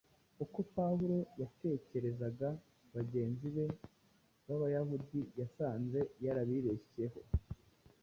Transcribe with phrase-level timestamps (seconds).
[0.43, 2.47] Uko Pawulo yatekerezaga
[2.95, 3.65] bagenzi be
[4.45, 7.19] b’Abayahudi, yasanze yarabibeshyeho;